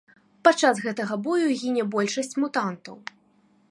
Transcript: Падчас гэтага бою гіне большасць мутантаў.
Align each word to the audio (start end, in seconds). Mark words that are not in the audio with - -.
Падчас 0.47 0.81
гэтага 0.85 1.19
бою 1.27 1.47
гіне 1.61 1.87
большасць 1.97 2.37
мутантаў. 2.45 2.95